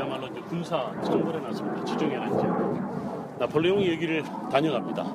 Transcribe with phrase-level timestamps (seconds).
[0.00, 1.84] 그야말로 이제 군사 정벌에 났습니다.
[1.84, 3.36] 지중해란 지역.
[3.38, 5.14] 나폴레옹이 여기를 다녀갑니다.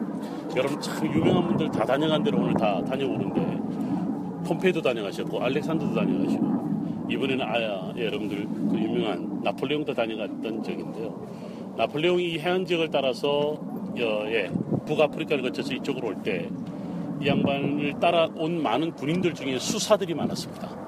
[0.55, 7.43] 여러분 참 유명한 분들 다 다녀간 대로 오늘 다 다녀오는데 폼페이도 다녀가셨고 알렉산더도 다녀가시고 이번에는
[7.43, 11.73] 아야 예, 여러분들 그 유명한 나폴레옹도 다녀갔던 적인데요.
[11.77, 14.51] 나폴레옹이 이 해안 지역을 따라서 어, 예,
[14.85, 16.47] 북아프리카를 거쳐서 이쪽으로 올 때
[17.21, 20.84] 이 양반을 따라온 많은 군인들 중에 수사들이 많았습니다.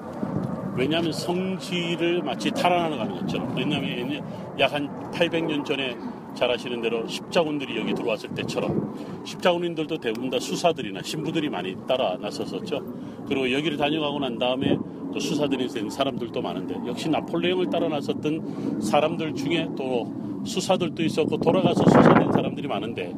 [0.78, 4.22] 왜냐하면 성지를 마치 탈환하러 가는 것처럼 왜냐하면
[4.58, 5.96] 약 한 800년 전에
[6.34, 13.24] 잘 아시는 대로 십자군들이 여기 들어왔을 때처럼 십자군인들도 대부분 다 수사들이나 신부들이 많이 따라 나섰었죠.
[13.26, 14.78] 그리고 여기를 다녀가고 난 다음에
[15.12, 20.12] 또 수사들이 된 사람들도 많은데 역시 나폴레옹을 따라 나섰던 사람들 중에 또
[20.44, 23.14] 수사들도 있었고 돌아가서 수사된 사람들이 많은데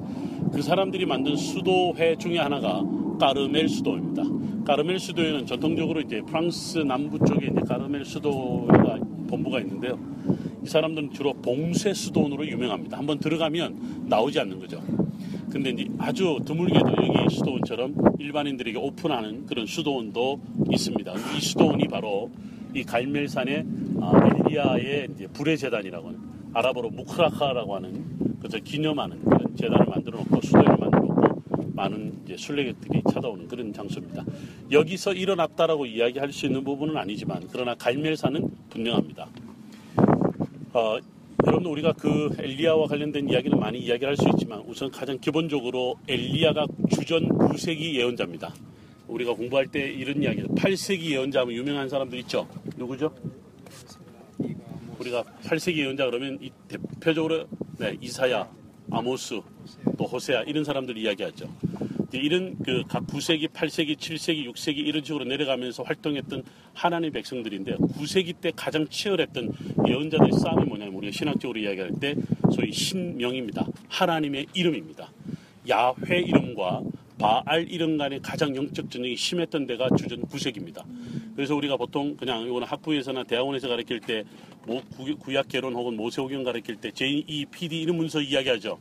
[0.52, 2.82] 그 사람들이 만든 수도회 중에 하나가
[3.18, 4.39] 까르멜 수도입니다.
[4.64, 9.98] 까르멜 수도에는 전통적으로 이제 프랑스 남부 쪽에 이제 까르멜 수도가 본부가 있는데요.
[10.62, 12.98] 이 사람들은 주로 봉쇄 수도원으로 유명합니다.
[12.98, 14.82] 한번 들어가면 나오지 않는 거죠.
[15.50, 21.14] 근데 이제 아주 드물게도 여기 수도원처럼 일반인들에게 오픈하는 그런 수도원도 있습니다.
[21.36, 22.30] 이 수도원이 바로
[22.74, 23.66] 이 갈멜산의
[24.00, 24.12] 아,
[24.46, 26.20] 엘리야의 이제 불의 재단이라고 하는
[26.52, 30.79] 아랍어로 무크라카라고 하는 그저 기념하는 그런 재단을 만들어 놓고 놓고
[31.80, 34.24] 많은 순례객들이 찾아오는 그런 장소입니다.
[34.70, 39.28] 여기서 일어났다라고 이야기할 수 있는 부분은 아니지만 그러나 갈멜산은 분명합니다.
[40.72, 40.98] 어,
[41.46, 47.28] 여러분 우리가 그 엘리야와 관련된 이야기는 많이 이야기를 할수 있지만 우선 가장 기본적으로 엘리야가 주전
[47.28, 48.52] 9세기 예언자입니다.
[49.08, 52.46] 우리가 공부할 때 이런 이야기를 8세기 예언자 하면 유명한 사람들 있죠.
[52.76, 53.12] 누구죠?
[54.98, 57.46] 우리가 8세기 예언자 그러면 이 대표적으로
[57.78, 58.46] 네, 이사야,
[58.90, 59.40] 아모스,
[59.96, 61.48] 또 호세아 이런 사람들 이야기하죠.
[62.18, 66.42] 이런 그 각 9세기, 8세기, 7세기, 6세기 이런 식으로 내려가면서 활동했던
[66.74, 69.52] 하나님의 백성들인데 9세기 때 가장 치열했던
[69.86, 72.14] 예언자들의 싸움이 뭐냐면 우리가 신학적으로 이야기할 때
[72.52, 73.66] 소위 신명입니다.
[73.88, 75.10] 하나님의 이름입니다.
[75.68, 76.82] 야훼 이름과
[77.18, 80.82] 바알 이름 간의 가장 영적 전쟁이 심했던 데가 주전 9세기입니다.
[81.40, 84.82] 그래서 우리가 보통 그냥 이거는 학부에서나 대학원에서 가르칠 때뭐
[85.20, 88.78] 구약 개론 혹은 모세오경 가르칠 때 제2PD 이런 문서 이야기하죠.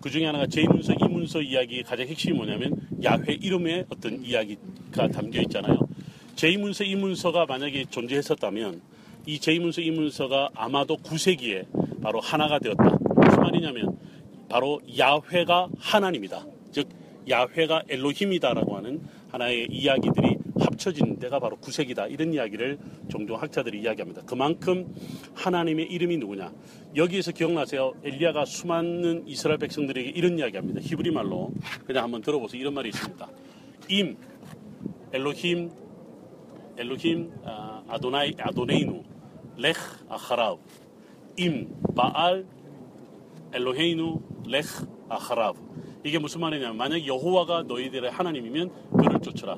[0.00, 2.74] 그 중에 하나가 제2문서, 이 문서 이야기의 가장 핵심이 뭐냐면
[3.04, 5.78] 야훼 이름의 어떤 이야기가 담겨 있잖아요.
[6.34, 8.80] 제2문서, 이 문서가 만약에 존재했었다면
[9.26, 12.98] 이 제2문서, 이 문서가 아마도 9세기에 바로 하나가 되었다.
[13.14, 13.96] 무슨 말이냐면
[14.48, 16.46] 바로 야훼가 하나님이다.
[16.72, 16.88] 즉
[17.30, 20.31] 야훼가 엘로힘이다라고 하는 하나의 이야기들이
[20.82, 22.78] 합쳐진 데가 바로 구색이다 이런 이야기를
[23.08, 24.22] 종종 학자들이 이야기합니다.
[24.22, 24.92] 그만큼
[25.34, 26.52] 하나님의 이름이 누구냐?
[26.96, 27.92] 여기에서 기억나세요?
[28.02, 30.80] 엘리야가 수많은 이스라엘 백성들에게 이런 이야기합니다.
[30.80, 31.52] 히브리 말로
[31.86, 32.60] 그냥 한번 들어보세요.
[32.60, 33.28] 이런 말이 있습니다.
[33.90, 34.16] 임
[35.12, 35.70] 엘로힘
[36.76, 39.02] 엘로힘 아, 아도나이 아도네이누
[39.58, 39.78] 레흐
[40.08, 40.58] 아하라우
[41.36, 42.44] 임 바알
[43.52, 45.54] 엘로헤이누 레흐 아하라우
[46.04, 49.56] 이게 무슨 말이냐면 만약 여호와가 너희들의 하나님이면 그를 쫓으라.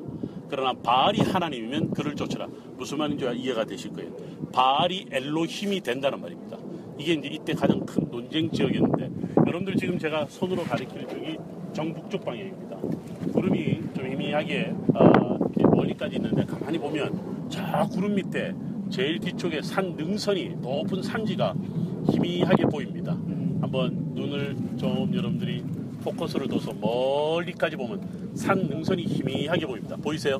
[0.54, 2.46] 그러나 바알이 하나님이면 그를 쫓으라.
[2.76, 4.12] 무슨 말인지 이해가 되실 거예요.
[4.52, 6.56] 바알이 엘로힘이 된다는 말입니다.
[6.96, 9.10] 이게 이제 이때 가장 큰 논쟁 지역이었는데
[9.48, 11.38] 여러분들 지금 제가 손으로 가리키는 쪽이
[11.72, 12.76] 정북쪽 방향입니다.
[13.32, 15.38] 구름이 좀 희미하게 어,
[15.74, 18.54] 멀리까지 있는데 가만히 보면 저 구름 밑에
[18.90, 21.52] 제일 뒤쪽에 산 능선이 높은 산지가
[22.12, 23.10] 희미하게 보입니다.
[23.60, 25.62] 한번 눈을 좀 여러분들이
[26.02, 29.96] 포커스를 둬서 멀리까지 보면 산 능선이 희미하게 보입니다.
[29.96, 30.38] 보이세요?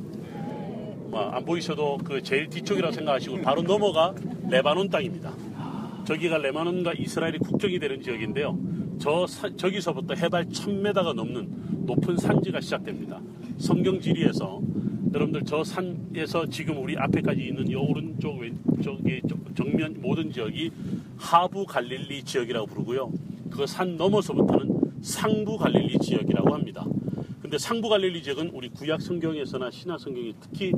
[1.10, 4.14] 뭐안 보이셔도 그 제일 뒤쪽이라고 생각하시고 바로 넘어가
[4.50, 5.32] 레바논 땅입니다.
[6.04, 8.58] 저기가 레바논과 이스라엘이 국경이 되는 지역인데요.
[8.98, 13.20] 저 사, 저기서부터 해발 1000m가 넘는 높은 산지가 시작됩니다.
[13.58, 14.60] 성경 지리에서
[15.14, 19.22] 여러분들 저 산에서 지금 우리 앞에까지 있는 이 오른쪽 왼쪽의
[19.54, 20.72] 정면 모든 지역이
[21.16, 23.12] 하부 갈릴리 지역이라고 부르고요.
[23.54, 26.84] 그 산 넘어서부터는 상부 갈릴리 지역이라고 합니다.
[27.40, 30.72] 근데 상부 갈릴리 지역은 우리 구약 성경에서나 신약 성경에 특히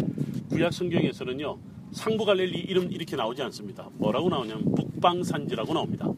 [0.50, 1.56] 구약 성경에서는요.
[1.92, 3.88] 상부 갈릴리 이름 이렇게 나오지 않습니다.
[3.94, 6.12] 뭐라고 나오냐면 북방산지라고 나옵니다.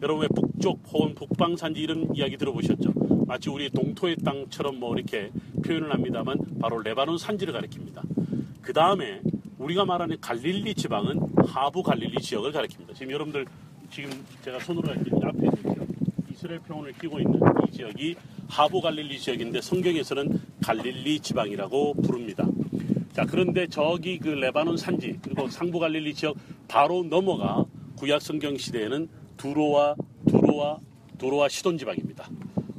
[0.00, 2.90] 여러분 왜 북쪽 혹은 북방산지 이런 이야기 들어보셨죠?
[3.26, 5.30] 마치 우리 동토의 땅처럼 뭐 이렇게
[5.62, 8.00] 표현을 합니다만 바로 레바논 산지를 가리킵니다.
[8.62, 9.20] 그 다음에
[9.58, 12.94] 우리가 말하는 갈릴리 지방은 하부 갈릴리 지역을 가리킵니다.
[12.94, 13.44] 지금 여러분들
[13.90, 14.10] 지금
[14.42, 15.77] 제가 손으로 할때 앞에
[16.38, 18.14] 이스라엘 평원을 끼고 있는 이 지역이
[18.48, 22.46] 하부 갈릴리 지역인데 성경에서는 갈릴리 지방이라고 부릅니다.
[23.12, 26.36] 자, 그런데 저기 그 레바논 산지 그리고 상부 갈릴리 지역
[26.68, 27.64] 바로 넘어가
[27.96, 29.96] 구약 성경 시대에는 두로와
[30.28, 30.78] 두로와
[31.18, 32.30] 두로와 시돈 지방입니다.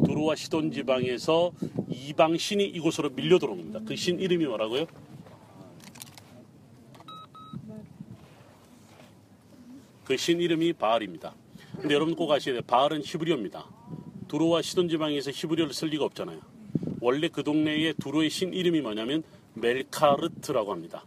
[0.06, 1.52] 두로와 시돈 지방에서
[1.90, 3.82] 이방 신이 이곳으로 밀려 들어옵니다.
[3.82, 4.86] 그 신 이름이 뭐라고요?
[10.06, 11.36] 그 신 이름이 바알입니다.
[11.82, 12.62] 근데 여러분 꼭 아셔야 돼요.
[12.68, 13.66] 바알은 히브리어입니다.
[14.28, 16.40] 두로와 시돈 지방에서 히브리어를 쓸 리가 없잖아요.
[17.00, 19.24] 원래 그 동네의 두로의 신 이름이 뭐냐면
[19.54, 21.06] 멜카르트라고 합니다.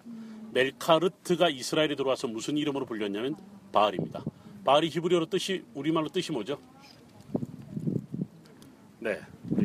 [0.53, 3.37] 멜카르트가 이스라엘에 들어와서 무슨 이름으로 불렸냐면
[3.71, 4.25] 바알입니다.
[4.65, 6.59] 바알이 히브리어로 뜻이 우리말로 뜻이 뭐죠?
[8.99, 9.19] 네,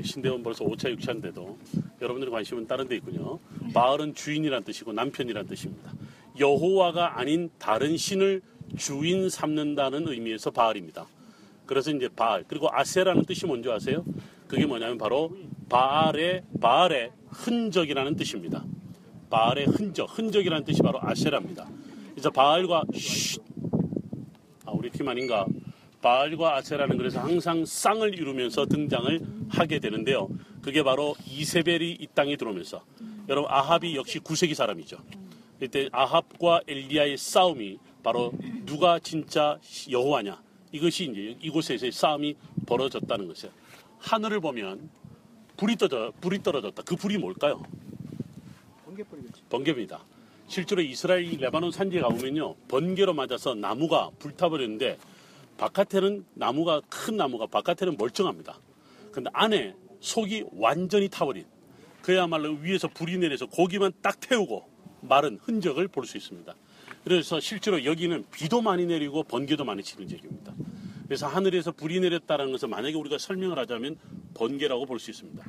[0.03, 1.56] 신대원 벌써 5차 6차인데도
[2.01, 3.39] 여러분들의 관심은 다른 데 있군요.
[3.74, 5.94] 바알은 주인이란 뜻이고 남편이란 뜻입니다.
[6.39, 8.42] 여호와가 아닌 다른 신을
[8.77, 11.07] 주인 삼는다는 의미에서 바알입니다.
[11.65, 14.06] 그래서 이제 바알 그리고 아세라는 뜻이 뭔지 아세요?
[14.47, 15.35] 그게 뭐냐면 바로
[15.68, 18.63] 바알의 바알의 흔적이라는 뜻입니다.
[19.29, 21.69] 바알의 흔적, 흔적이라는 뜻이 바로 아세라입니다.
[22.12, 23.41] 그래서 바알과 쉿,
[24.65, 25.45] 아 우리 팀 아닌가?
[26.01, 29.19] 바알과 아세라는 그래서 항상 쌍을 이루면서 등장을
[29.50, 30.29] 하게 되는데요.
[30.62, 32.83] 그게 바로 이세벨이 이 땅에 들어오면서
[33.27, 34.97] 여러분 아합이 역시 9세기 사람이죠.
[35.62, 38.31] 이때 아합과 엘리야의 싸움이 바로
[38.65, 39.59] 누가 진짜
[39.92, 43.54] 여호와냐 이것이 이제 이곳에서의 싸움이 벌어졌다는 것이에요.
[44.00, 44.89] 하늘을 보면
[45.57, 46.83] 불이 떨어져 불이 떨어졌다.
[46.83, 47.62] 그 불이 뭘까요?
[48.86, 49.42] 번개불이겠지.
[49.50, 50.06] 번개입니다.
[50.48, 54.98] 실제로 이스라엘 레바논 산지에 가보면요 번개로 맞아서 나무가 불타버렸는데
[55.57, 58.57] 바깥에는 나무가 큰 나무가 바깥에는 멀쩡합니다.
[59.12, 61.45] 근데 안에 속이 완전히 타버린
[62.01, 64.65] 그야말로 위에서 불이 내려서 고기만 딱 태우고
[65.01, 66.56] 마른 흔적을 볼 수 있습니다.
[67.04, 70.54] 그래서 실제로 여기는 비도 많이 내리고 번개도 많이 치는 지역입니다.
[71.06, 73.98] 그래서 하늘에서 불이 내렸다는 것은 만약에 우리가 설명을 하자면
[74.34, 75.44] 번개라고 볼 수 있습니다.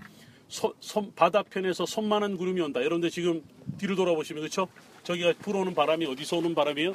[0.49, 2.81] 소- 손- 바다편에서 손만한 구름이 온다.
[2.81, 3.43] 여러분들 지금
[3.77, 4.69] 뒤로 돌아보시면 그렇죠?
[5.03, 6.93] 저기가 불어오는 바람이 어디서 오는 바람이에요?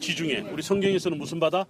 [0.00, 0.50] 지중해.
[0.52, 1.66] 우리 성경에서는 무슨 바다?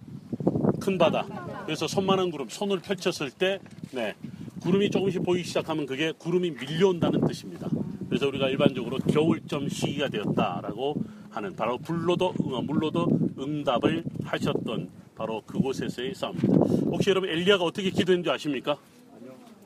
[0.79, 1.63] 큰 바다.
[1.65, 3.59] 그래서 손만한 구름, 손을 펼쳤을 때,
[3.91, 4.13] 네,
[4.61, 7.67] 구름이 조금씩 보이기 시작하면 그게 구름이 밀려온다는 뜻입니다.
[8.07, 10.95] 그래서 우리가 일반적으로 겨울점 시기가 되었다라고
[11.37, 13.07] 하는 바로 불로도 어, 물로도
[13.37, 16.65] 응답을 하셨던 바로 그곳에서의 싸움입니다.
[16.85, 18.75] 혹시 여러분 엘리야가 어떻게 기도했는지 아십니까?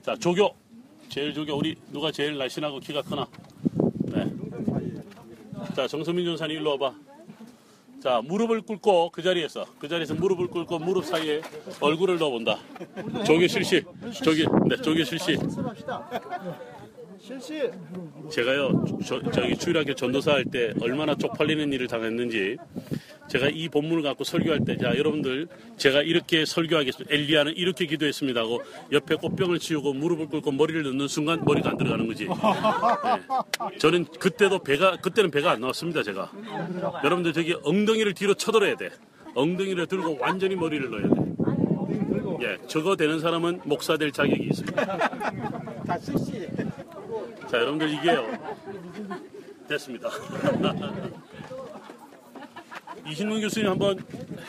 [0.02, 0.54] 자 조교
[1.08, 3.26] 제일 조교 우리 누가 제일 날씬하고 키가 크나?
[4.06, 4.30] 네.
[5.74, 6.94] 자 정선민 전사님 일로 와봐.
[8.02, 11.42] 자 무릎을 꿇고 그 자리에서 그 자리에서 무릎을 꿇고 무릎 사이에
[11.80, 12.58] 얼굴을 넣어본다.
[13.26, 13.82] 조교 실시.
[14.24, 15.38] 조교 네 조교 실시.
[18.32, 22.58] 제가요 저, 저기 주일학교 전도사 할 때 얼마나 쪽팔리는 일을 당했는지
[23.30, 25.48] 제가 이 본문을 갖고 설교할 때 자 여러분들
[25.78, 31.44] 제가 이렇게 설교하겠습니다 엘리야는 이렇게 기도했습니다 하고 옆에 꽃병을 치우고 무릎을 꿇고 머리를 넣는 순간
[31.46, 32.26] 머리가 안 들어가는 거지.
[32.28, 32.34] 네.
[33.78, 36.32] 저는 그때도 배가 그때는 배가 안 나왔습니다 제가.
[37.04, 38.90] 여러분들 저기 엉덩이를 뒤로 쳐들어야 돼.
[39.36, 41.16] 엉덩이를 들고 완전히 머리를 넣어야 돼.
[42.44, 45.10] 예, 저거 되는 사람은 목사 될 자격이 있습니다.
[47.52, 48.26] 자, 여러분들 이게요.
[49.68, 50.08] 됐습니다.
[53.06, 54.00] 이신문 교수님 한번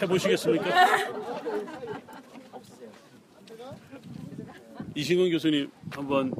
[0.00, 0.66] 해보시겠습니까?
[4.94, 6.32] 이신근 교수님 한번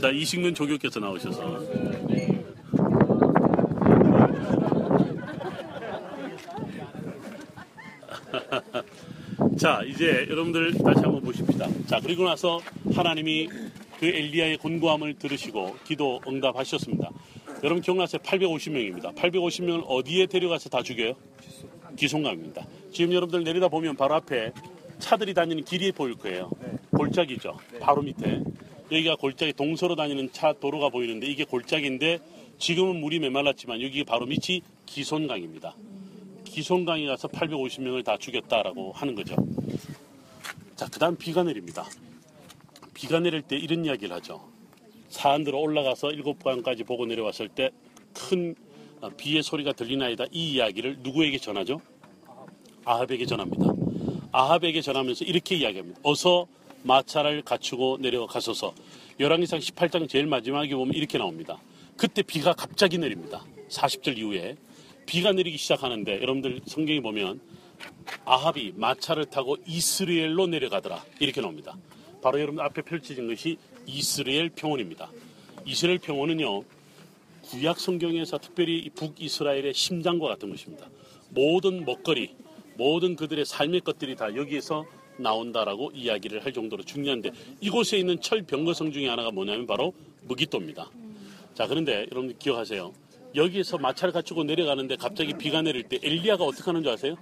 [0.00, 1.42] 자 이신근 조교께서 나오셔서
[9.58, 11.66] 자 이제 여러분들 다시 한번 보십시다.
[11.86, 12.60] 자 그리고 나서
[12.94, 13.48] 하나님이
[14.02, 17.12] 그 엘리야의 곤고함을 들으시고 기도 응답하셨습니다.
[17.62, 18.20] 여러분 기억나세요?
[18.20, 19.14] 850명입니다.
[19.14, 21.14] 850명을 어디에 데려가서 다 죽여요?
[21.96, 22.66] 기송강입니다.
[22.90, 24.50] 지금 여러분들 내리다 보면 바로 앞에
[24.98, 26.50] 차들이 다니는 길이 보일 거예요.
[26.90, 27.56] 골짜기죠.
[27.78, 28.42] 바로 밑에.
[28.90, 32.18] 여기가 골짜기 동서로 다니는 차 도로가 보이는데 이게 골짜기인데
[32.58, 35.76] 지금은 물이 메말랐지만 여기 바로 밑이 기손강입니다.
[36.42, 39.36] 기손강에 가서 850명을 다 죽였다라고 하는 거죠.
[40.74, 41.86] 자, 그 다음 비가 내립니다.
[43.02, 44.48] 비가 내릴 때 이런 이야기를 하죠.
[45.08, 47.70] 사안들어 올라가서 일곱 강까지 보고 내려왔을 때
[48.14, 48.54] 큰
[49.16, 50.26] 비의 소리가 들리나이다.
[50.30, 51.80] 이 이야기를 누구에게 전하죠?
[52.84, 53.72] 아합에게 전합니다.
[54.30, 55.98] 아합에게 전하면서 이렇게 이야기합니다.
[56.04, 56.46] 어서
[56.84, 58.72] 마차를 갖추고 내려가소서.
[59.18, 61.60] 열왕기상 18장 제일 마지막에 보면 이렇게 나옵니다.
[61.96, 63.44] 그때 비가 갑자기 내립니다.
[63.68, 64.56] 40절 이후에
[65.06, 67.40] 비가 내리기 시작하는데 여러분들 성경에 보면
[68.24, 71.76] 아합이 마차를 타고 이스라엘로 내려가더라 이렇게 나옵니다.
[72.22, 75.10] 바로 여러분 앞에 펼쳐진 것이 이스라엘 평원입니다.
[75.66, 76.62] 이스라엘 평원은요
[77.42, 80.86] 구약 성경에서 특별히 이 북이스라엘의 심장과 같은 것입니다.
[81.30, 82.34] 모든 먹거리,
[82.76, 84.86] 모든 그들의 삶의 것들이 다 여기에서
[85.16, 90.88] 나온다라고 이야기를 할 정도로 중요한데 이곳에 있는 철병거성 중에 하나가 뭐냐면 바로 무기또입니다.
[91.54, 92.92] 자 그런데 여러분들 기억하세요.
[93.34, 97.16] 여기에서 마차를 갖추고 내려가는데 갑자기 비가 내릴 때 엘리야가 어떻게 하는 줄 아세요?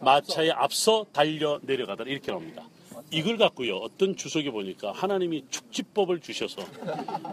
[0.00, 2.64] 마차에 앞서 달려 내려가더라 이렇게 나옵니다.
[3.10, 6.62] 이걸 갖고요 어떤 주석에 보니까 하나님이 축지법을 주셔서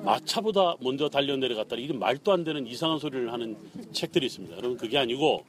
[0.03, 3.57] 마차보다 먼저 달려 내려갔다 이런 말도 안 되는 이상한 소리를 하는
[3.91, 4.55] 책들이 있습니다.
[4.55, 5.43] 여러분 그게 아니고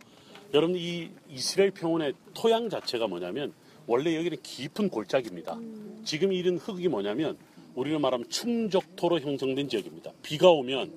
[0.52, 3.52] 여러분 이 이스라엘 평원의 토양 자체가 뭐냐면
[3.86, 5.58] 원래 여기는 깊은 골짜기입니다.
[6.04, 7.36] 지금 이런 흙이 뭐냐면
[7.76, 10.12] 우리로 말하면 충적토로 형성된 지역입니다.
[10.22, 10.92] 비가 오면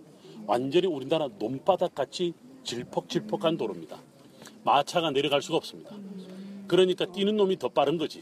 [0.48, 2.34] 완전히 우리나라 논바닥 같이
[2.64, 4.02] 질퍽질퍽한 도로입니다.
[4.64, 5.96] 마차가 내려갈 수가 없습니다.
[6.68, 8.22] 그러니까 뛰는 놈이 더 빠른 거지.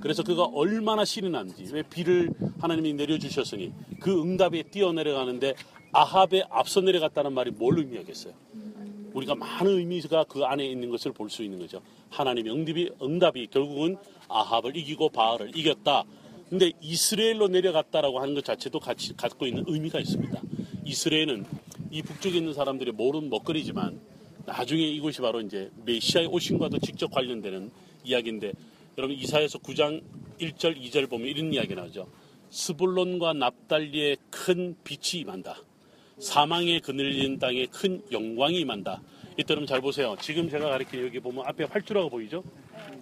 [0.00, 5.54] 그래서 그가 얼마나 신이 난지 왜 비를 하나님이 내려주셨으니 그 응답에 뛰어 내려가는데
[5.92, 8.34] 아합에 앞서 내려갔다는 말이 뭘 의미하겠어요?
[9.14, 11.80] 우리가 많은 의미가 그 안에 있는 것을 볼 수 있는 거죠.
[12.10, 13.96] 하나님의 응답이, 응답이 결국은
[14.28, 16.04] 아합을 이기고 바알을 이겼다.
[16.50, 20.40] 근데 이스라엘로 내려갔다라고 하는 것 자체도 같이 갖고 있는 의미가 있습니다.
[20.84, 21.46] 이스라엘은
[21.90, 23.98] 이 북쪽에 있는 사람들이 모르는 먹거리지만
[24.44, 27.70] 나중에 이곳이 바로 이제 메시아의 오심과도 직접 관련되는
[28.04, 28.52] 이야기인데
[28.98, 30.02] 여러분 이사에서 9장
[30.40, 32.08] 1절 2절 보면 이런 이야기 나오죠.
[32.48, 35.56] 스불론과 납달리의 큰 빛이 임한다.
[36.18, 39.02] 사망의 그늘진 땅에 큰 영광이 임한다.
[39.36, 40.16] 이때 여러분 잘 보세요.
[40.20, 42.42] 지금 제가 가리킨 여기 보면 앞에 활주로가 보이죠?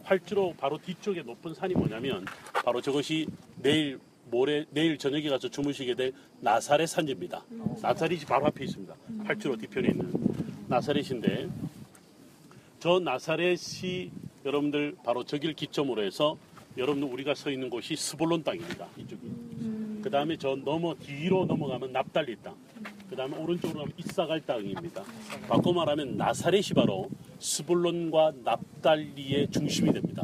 [0.02, 2.24] 활주로 바로 뒤쪽에 높은 산이 뭐냐면
[2.64, 4.00] 바로 저것이 내일
[4.32, 7.44] 모레 내일 저녁에 가서 주무시게 될 나사렛 산지입니다.
[7.80, 8.94] 나사렛이 바로 앞에 있습니다.
[9.24, 10.12] 활주로 뒤편에 있는
[10.66, 11.48] 나사렛인데
[12.80, 14.10] 저 나사렛이
[14.44, 16.36] 여러분들 바로 저길 기점으로 해서
[16.76, 18.86] 여러분들 우리가 서 있는 곳이 스볼론 땅입니다.
[18.96, 20.02] 이쪽이.
[20.02, 22.54] 그 다음에 저 넘어 뒤로 넘어가면 납달리 땅.
[23.08, 25.02] 그 다음에 오른쪽으로 가면 이사갈 땅입니다.
[25.48, 27.08] 바꿔 말하면 나사렛이 바로
[27.38, 30.22] 스불론과 납달리의 중심이 됩니다.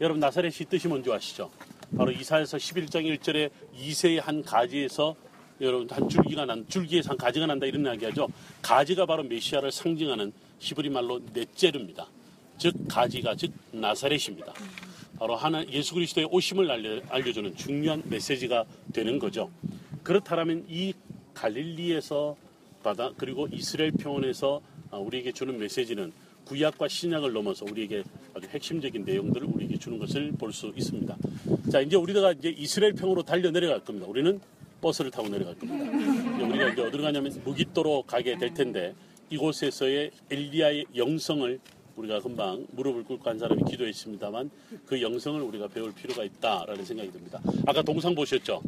[0.00, 1.50] 여러분 나사렛이 뜻이 뭔지 아시죠?
[1.96, 5.14] 바로 이사에서 11장 1절에 이세의 한 가지에서
[5.60, 8.28] 여러분 한 줄기가 난 줄기에서 한 가지가 난다 이런 이야기하죠.
[8.60, 12.08] 가지가 바로 메시아를 상징하는 히브리 말로 넷제르입니다.
[12.58, 14.52] 즉 가지가 즉 나사렛입니다.
[15.18, 19.50] 바로 하나 예수 그리스도의 오심을 알려, 알려주는 중요한 메시지가 되는 거죠.
[20.02, 20.92] 그렇다면 이
[21.34, 22.36] 갈릴리에서
[22.82, 26.12] 바다 그리고 이스라엘 평원에서 아, 우리에게 주는 메시지는
[26.44, 28.02] 구약과 신약을 넘어서 우리에게
[28.34, 31.16] 아주 핵심적인 내용들을 우리에게 주는 것을 볼 수 있습니다.
[31.72, 34.06] 자 이제 우리가 이제 이스라엘 평으로 달려 내려갈 겁니다.
[34.06, 34.38] 우리는
[34.82, 35.90] 버스를 타고 내려갈 겁니다.
[36.36, 38.94] 이제 우리가 이제 어디로 가냐면 무기또로 가게 될 텐데
[39.30, 41.58] 이곳에서의 엘리야의 영성을
[41.96, 44.50] 우리가 금방 무릎을 꿇고 한 사람이 기도했습니다만
[44.86, 47.40] 그 영성을 우리가 배울 필요가 있다라는 생각이 듭니다.
[47.66, 48.62] 아까 동상 보셨죠?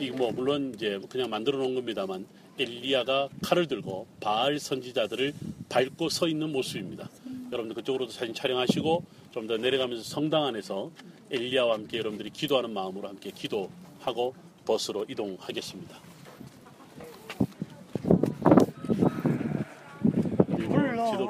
[0.00, 2.26] 이 뭐 물론 이제 그냥 만들어 놓은 겁니다만
[2.58, 5.32] 엘리야가 칼을 들고 바알 선지자들을
[5.68, 7.08] 밟고 서 있는 모습입니다.
[7.52, 10.90] 여러분들 그쪽으로도 사진 촬영하시고 좀 더 내려가면서 성당 안에서
[11.30, 14.34] 엘리야와 함께 여러분들이 기도하는 마음으로 함께 기도하고
[14.66, 15.96] 버스로 이동하겠습니다.
[21.10, 21.28] 지도